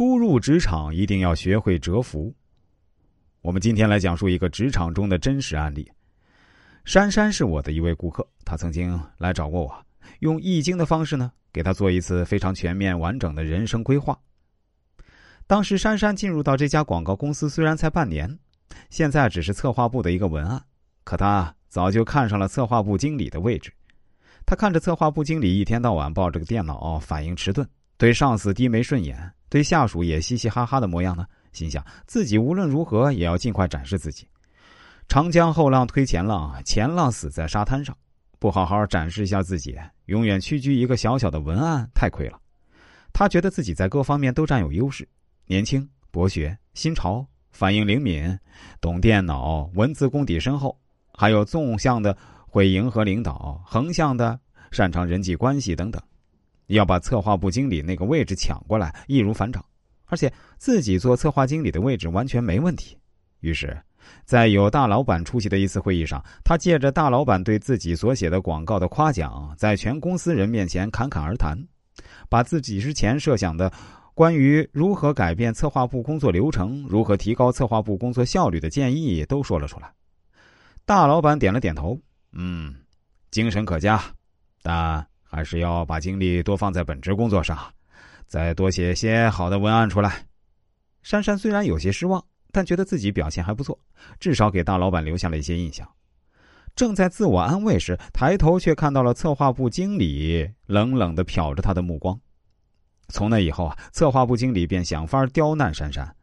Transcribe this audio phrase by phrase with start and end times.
[0.00, 2.34] 初入职场一定要学会蛰伏。
[3.42, 5.92] 我们今天来讲述一个职场中的真实案例。
[6.86, 9.86] 珊珊是我的一位顾客，她曾经来找过我，
[10.20, 14.18] 用易经的方式呢，给她做一次非常全面完整的人生规划。
[15.46, 18.38] 当时珊珊进入到这家广告公司，虽然才半年，
[18.88, 20.64] 现在只是策划部的一个文案，
[21.04, 23.70] 可她早就看上了策划部经理的位置。
[24.46, 29.30] 她看着策划部经理一天到晚抱着个电脑，反应迟钝，对上司低眉顺眼。
[29.50, 34.26] 对下属也嘻嘻哈哈的模样呢，心想自己无论如何也要尽快展示自己。
[35.08, 37.94] 长江后浪推前浪，前浪死在沙滩上，
[38.38, 42.38] 不好好展示一下自己，永远屈居一个小小的文案，太亏了。
[43.12, 45.06] 他觉得自己在各方面都占有优势：
[45.46, 48.38] 年轻、博学、新潮、反应灵敏、
[48.80, 50.78] 懂电脑、文字功底深厚，
[51.12, 54.38] 还有纵向的会迎合领导，横向的
[54.70, 56.00] 擅长人际关系等等。
[56.74, 59.64] 要把策划部经理那个位置抢过来，易如反掌，
[60.06, 62.96] 而且自己做策划经理的位置完全没问题。
[63.40, 63.76] 于是，
[64.24, 71.56] 在有大老板出席的一次会议上，他借着大老板对自己所写的广告的夸奖，在全公司人面前侃侃而谈，
[72.28, 73.72] 把自己之前设想的
[74.14, 79.90] 关于如何改变策划部工作流程、如何提高策划部工作效率的建议都说了出来。
[80.84, 81.98] 大老板点了点头，
[82.32, 82.74] 嗯，
[83.30, 84.02] 精神可嘉，
[84.62, 85.06] 但。
[85.30, 87.56] 还是要把精力多放在本职工作上，
[88.26, 90.26] 再多写些好的文案出来。
[91.02, 93.78] 珊珊虽然有些失望，但觉得自己表现还不错，
[94.18, 95.88] 至少给大老板留下了一些印象。
[96.74, 102.18] 正在自我安慰时，抬头却看到了策划部经理冷冷的瞟着他的目光。
[103.08, 106.14] 从那以后啊，策划部经理便想法刁难珊珊。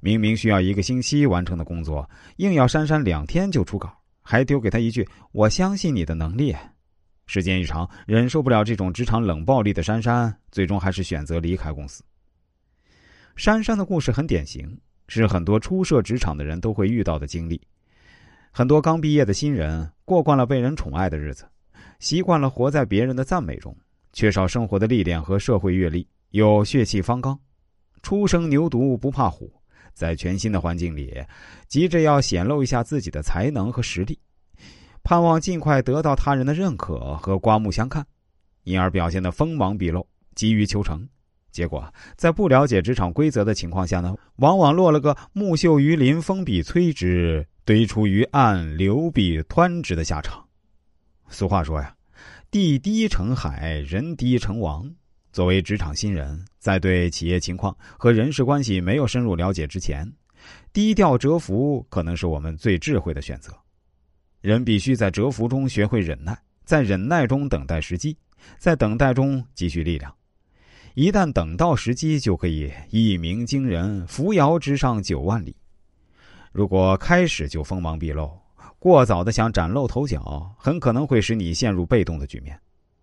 [0.00, 6.54] 明明需要一个星期完成的工作，硬要珊珊两天就出稿，还丢给他一句：“我相信你的能力。”
[7.32, 12.02] 时间一长，忍受不了这种职场冷暴力的珊珊，最终还是选择离开公司。
[13.36, 17.60] 珊珊的故事很典型，是很多初涉职场的人都会遇到的经历。
[18.50, 21.44] 很多刚毕业的新人过惯了被人宠爱的日子，
[22.00, 23.76] 习惯了活在别人的赞美中，
[24.12, 27.38] 缺少生活的历练和社会阅历，又血气方刚，
[28.02, 29.48] 初生牛犊不怕虎，
[29.94, 31.24] 在全新的环境里，
[31.68, 34.18] 急着要显露一下自己的才能和实力。
[35.02, 38.06] 盼望尽快得到他人的认可和刮目相看，
[38.64, 41.06] 因而表现的锋芒毕露，急于求成。
[41.50, 50.44] 结果在不了解职场规则的情况下呢，往往落了个木秀于林，风必摧之；堆出于岸，流必湍之的下场。
[51.28, 51.92] 俗话说呀
[52.50, 54.88] ，“地低成海，人低成王。”
[55.32, 60.12] 作为职场新人，在对企业情况和人事关系没有深入了解之前，
[60.72, 63.52] 低调蛰伏可能是我们最智慧的选择。
[64.40, 68.16] 人必须在蛰伏中学会忍耐，在忍耐中等待时机，
[68.58, 70.14] 在等待中积蓄力量。
[70.94, 75.54] 一旦等到时机，就可以一鸣惊人，扶摇直上九万里。
[76.52, 78.30] 如果开始就锋芒毕露，
[78.78, 82.58] 过早的想崭露头角，很可能会使你陷入被动的局面。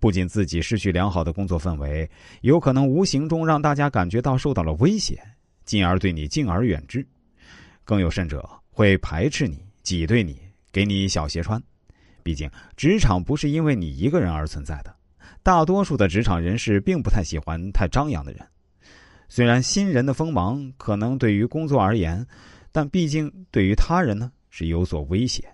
[0.00, 2.10] 不仅自己失去良好的工作氛围，
[2.40, 5.22] 有可能无形中让大家感觉到受到了威胁，
[5.64, 7.06] 进而对你敬而远之。
[7.84, 10.49] 更有甚者，会排斥你，挤兑你。
[10.72, 11.62] 给你小鞋穿，
[12.22, 14.94] 毕竟职场不是因为你一个人而存在的。
[15.42, 18.46] 大多数的职场人士并不太喜欢太张扬的人。
[19.28, 22.26] 虽然新人的锋芒可能对于工作而言，
[22.72, 25.44] 但毕竟对于他人呢是有所威胁。